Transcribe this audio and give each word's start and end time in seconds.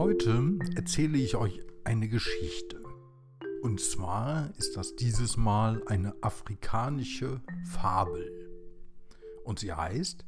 Heute 0.00 0.58
erzähle 0.76 1.18
ich 1.18 1.36
euch 1.36 1.60
eine 1.84 2.08
Geschichte. 2.08 2.82
Und 3.60 3.82
zwar 3.82 4.50
ist 4.56 4.74
das 4.78 4.96
dieses 4.96 5.36
Mal 5.36 5.82
eine 5.88 6.14
afrikanische 6.22 7.42
Fabel. 7.66 8.48
Und 9.44 9.58
sie 9.58 9.74
heißt 9.74 10.24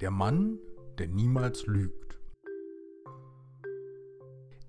Der 0.00 0.10
Mann, 0.10 0.58
der 0.98 1.06
niemals 1.06 1.68
lügt. 1.68 2.18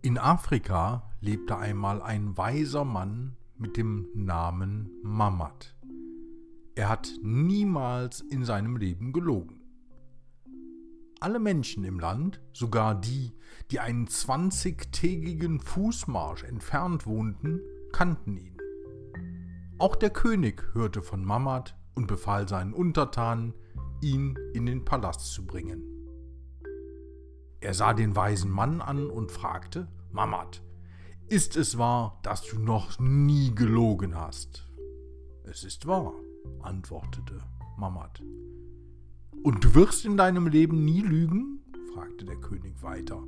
In 0.04 0.20
Afrika 0.20 1.11
lebte 1.20 1.57
einmal 1.57 2.04
ein 2.04 2.38
weiser 2.38 2.86
Mann 2.86 3.36
mit 3.56 3.78
dem 3.78 4.10
Namen 4.14 4.92
Mamat. 5.02 5.75
Er 6.75 6.88
hat 6.88 7.11
niemals 7.24 8.21
in 8.21 8.46
seinem 8.46 8.78
Leben 8.78 9.11
gelogen. 9.11 9.67
Alle 11.20 11.39
Menschen 11.39 11.84
im 11.84 12.00
Land, 12.00 12.42
sogar 12.54 12.94
die, 12.94 13.34
die 13.71 13.80
einen 13.80 14.08
zwanzigtägigen 14.08 15.60
Fußmarsch 15.60 16.44
entfernt 16.44 17.08
wohnten, 17.08 17.62
kannten 17.92 18.38
ihn. 18.38 18.58
Auch 19.80 19.96
der 19.96 20.11
König 20.11 20.64
hörte 20.74 21.02
von 21.02 21.25
Mamat 21.25 21.75
und 21.96 22.06
befahl 22.06 22.48
seinen 22.48 22.74
Untertanen, 22.74 23.56
ihn 24.02 24.38
in 24.54 24.68
den 24.68 24.86
Palast 24.86 25.34
zu 25.34 25.48
bringen. 25.48 25.84
Er 27.61 27.74
sah 27.74 27.94
den 27.94 28.16
weisen 28.16 28.52
Mann 28.52 28.80
an 28.82 29.10
und 29.10 29.32
fragte, 29.32 29.88
Mamat, 30.11 30.61
ist 31.28 31.58
es 31.58 31.80
wahr, 31.80 32.20
dass 32.22 32.44
du 32.44 32.59
noch 32.59 33.00
nie 33.00 33.56
gelogen 33.56 34.16
hast? 34.16 34.67
Es 35.44 35.64
ist 35.64 35.88
wahr, 35.88 36.14
antwortete 36.61 37.39
Mamat. 37.75 38.22
Und 39.44 39.64
du 39.64 39.76
wirst 39.76 40.06
in 40.06 40.17
deinem 40.17 40.48
Leben 40.48 40.84
nie 40.84 41.02
lügen? 41.02 41.61
fragte 41.94 42.25
der 42.25 42.38
König 42.38 42.81
weiter. 42.81 43.23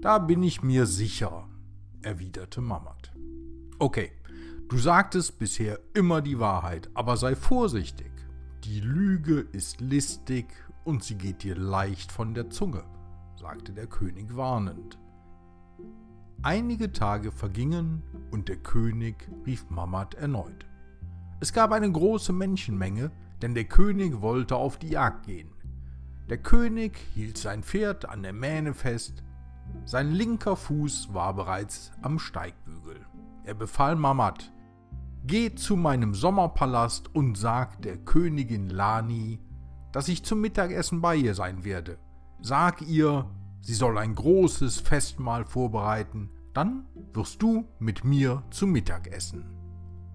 Da 0.00 0.18
bin 0.18 0.42
ich 0.42 0.62
mir 0.62 0.86
sicher, 0.86 1.48
erwiderte 2.02 2.60
Mammut. 2.60 3.12
Okay, 3.78 4.12
du 4.68 4.78
sagtest 4.78 5.38
bisher 5.38 5.80
immer 5.94 6.22
die 6.22 6.38
Wahrheit, 6.38 6.90
aber 6.94 7.16
sei 7.16 7.34
vorsichtig. 7.34 8.10
Die 8.64 8.80
Lüge 8.80 9.46
ist 9.52 9.80
listig 9.80 10.46
und 10.84 11.02
sie 11.04 11.16
geht 11.16 11.42
dir 11.42 11.56
leicht 11.56 12.12
von 12.12 12.34
der 12.34 12.50
Zunge, 12.50 12.84
sagte 13.36 13.72
der 13.72 13.86
König 13.86 14.36
warnend. 14.36 14.98
Einige 16.42 16.92
Tage 16.92 17.32
vergingen 17.32 18.02
und 18.30 18.48
der 18.48 18.56
König 18.58 19.28
rief 19.44 19.68
Mammut 19.68 20.14
erneut. 20.14 20.66
Es 21.40 21.52
gab 21.52 21.72
eine 21.72 21.90
große 21.90 22.32
Menschenmenge, 22.32 23.10
denn 23.42 23.54
der 23.54 23.64
König 23.64 24.20
wollte 24.20 24.56
auf 24.56 24.78
die 24.78 24.90
Jagd 24.90 25.26
gehen. 25.26 25.52
Der 26.28 26.38
König 26.38 26.98
hielt 27.14 27.38
sein 27.38 27.62
Pferd 27.62 28.08
an 28.08 28.22
der 28.22 28.32
Mähne 28.32 28.74
fest, 28.74 29.22
sein 29.84 30.12
linker 30.12 30.56
Fuß 30.56 31.14
war 31.14 31.34
bereits 31.34 31.92
am 32.02 32.18
Steigbügel. 32.18 33.00
Er 33.44 33.54
befahl 33.54 33.96
Mamat, 33.96 34.52
Geh 35.24 35.54
zu 35.54 35.76
meinem 35.76 36.14
Sommerpalast 36.14 37.14
und 37.14 37.36
sag 37.36 37.82
der 37.82 37.98
Königin 37.98 38.70
Lani, 38.70 39.40
dass 39.92 40.08
ich 40.08 40.24
zum 40.24 40.40
Mittagessen 40.40 41.00
bei 41.00 41.16
ihr 41.16 41.34
sein 41.34 41.64
werde. 41.64 41.98
Sag 42.40 42.82
ihr, 42.82 43.28
sie 43.60 43.74
soll 43.74 43.98
ein 43.98 44.14
großes 44.14 44.80
Festmahl 44.80 45.44
vorbereiten, 45.44 46.30
dann 46.54 46.86
wirst 47.12 47.42
du 47.42 47.66
mit 47.78 48.04
mir 48.04 48.42
zum 48.50 48.72
Mittagessen. 48.72 49.44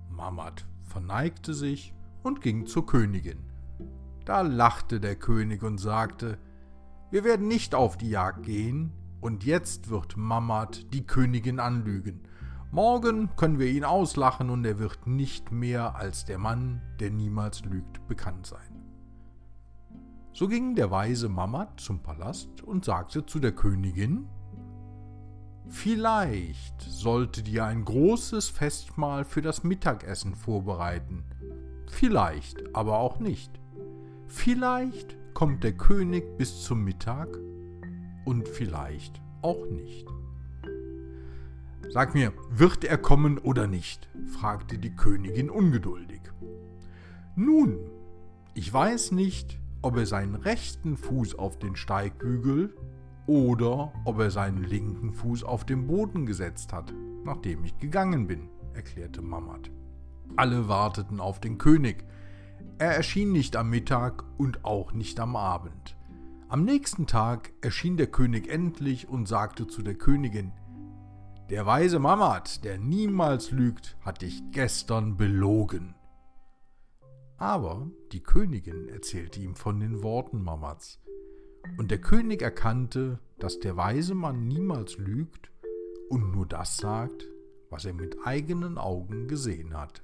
Mamat 0.10 0.66
verneigte 0.82 1.54
sich 1.54 1.94
und 2.24 2.42
ging 2.42 2.66
zur 2.66 2.86
Königin. 2.86 3.52
Da 4.26 4.42
lachte 4.42 5.00
der 5.00 5.16
König 5.16 5.62
und 5.64 5.78
sagte, 5.78 6.40
wir 7.12 7.24
werden 7.24 7.48
nicht 7.48 7.76
auf 7.76 7.98
die 7.98 8.10
Jagd 8.10 8.44
gehen, 8.44 8.94
und 9.22 9.46
jetzt 9.46 9.90
wird 9.90 10.18
Mammut 10.18 10.94
die 10.94 11.06
Königin 11.06 11.60
anlügen. 11.60 12.28
Morgen 12.72 13.30
können 13.38 13.60
wir 13.60 13.72
ihn 13.72 13.86
auslachen 13.86 14.50
und 14.50 14.66
er 14.66 14.80
wird 14.80 15.08
nicht 15.08 15.52
mehr 15.52 15.96
als 15.96 16.26
der 16.26 16.40
Mann, 16.40 16.82
der 17.00 17.12
niemals 17.12 17.64
lügt, 17.64 18.06
bekannt 18.08 18.48
sein. 18.48 18.84
So 20.34 20.48
ging 20.48 20.76
der 20.76 20.92
weise 20.92 21.30
Mammut 21.30 21.80
zum 21.80 22.02
Palast 22.02 22.64
und 22.64 22.84
sagte 22.84 23.26
zu 23.26 23.40
der 23.40 23.54
Königin, 23.54 24.28
Vielleicht 25.70 26.82
sollte 26.82 27.44
dir 27.44 27.66
ein 27.66 27.86
großes 27.86 28.50
Festmahl 28.50 29.24
für 29.24 29.42
das 29.42 29.64
Mittagessen 29.64 30.36
vorbereiten. 30.36 31.24
Vielleicht, 31.94 32.76
aber 32.76 32.98
auch 32.98 33.20
nicht. 33.20 33.62
Vielleicht 34.26 35.16
kommt 35.36 35.64
der 35.64 35.74
König 35.74 36.38
bis 36.38 36.64
zum 36.64 36.84
Mittag 36.84 37.30
und 38.26 38.48
vielleicht 38.48 39.22
auch 39.44 39.68
nicht. 39.68 40.08
Sag 41.90 42.16
mir, 42.16 42.34
wird 42.50 42.84
er 42.84 42.98
kommen 42.98 43.38
oder 43.38 43.68
nicht? 43.68 44.10
fragte 44.26 44.80
die 44.80 44.96
Königin 44.96 45.52
ungeduldig. 45.52 46.22
Nun, 47.36 47.78
ich 48.56 48.74
weiß 48.74 49.12
nicht, 49.12 49.60
ob 49.84 49.96
er 49.96 50.08
seinen 50.08 50.36
rechten 50.36 50.98
Fuß 50.98 51.36
auf 51.36 51.60
den 51.60 51.76
Steigbügel 51.76 52.76
oder 53.28 53.94
ob 54.04 54.20
er 54.20 54.32
seinen 54.32 54.64
linken 54.64 55.14
Fuß 55.14 55.44
auf 55.44 55.64
den 55.64 55.86
Boden 55.86 56.26
gesetzt 56.26 56.74
hat, 56.74 56.92
nachdem 57.24 57.64
ich 57.64 57.78
gegangen 57.78 58.26
bin, 58.26 58.50
erklärte 58.74 59.22
Mammut. 59.22 59.72
Alle 60.36 60.68
warteten 60.68 61.20
auf 61.20 61.40
den 61.40 61.58
König. 61.58 62.06
Er 62.80 62.96
erschien 62.96 63.32
nicht 63.32 63.56
am 63.56 63.70
Mittag 63.70 64.24
und 64.38 64.66
auch 64.66 64.92
nicht 64.94 65.20
am 65.20 65.36
Abend. 65.36 65.96
Am 66.50 66.66
nächsten 66.66 67.08
Tag 67.08 67.52
erschien 67.62 67.98
der 67.98 68.08
König 68.08 68.48
endlich 68.48 69.08
und 69.08 69.28
sagte 69.28 69.68
zu 69.68 69.82
der 69.84 69.96
Königin, 69.96 70.52
Der 71.50 71.66
weise 71.66 72.00
Mammut, 72.00 72.64
der 72.64 72.78
niemals 72.78 73.52
lügt, 73.52 73.98
hat 74.02 74.22
dich 74.22 74.42
gestern 74.52 75.18
belogen. 75.18 75.96
Aber 77.38 77.90
die 78.12 78.24
Königin 78.24 78.88
erzählte 78.90 79.40
ihm 79.40 79.56
von 79.56 79.80
den 79.80 80.02
Worten 80.02 80.44
Mammuts. 80.44 81.00
Und 81.78 81.92
der 81.92 82.00
König 82.00 82.42
erkannte, 82.42 83.20
dass 83.40 83.60
der 83.60 83.78
weise 83.78 84.16
Mann 84.16 84.48
niemals 84.48 84.98
lügt 84.98 85.52
und 86.10 86.32
nur 86.32 86.46
das 86.46 86.78
sagt, 86.78 87.28
was 87.70 87.86
er 87.86 87.94
mit 87.94 88.18
eigenen 88.24 88.78
Augen 88.78 89.28
gesehen 89.28 89.76
hat. 89.76 90.02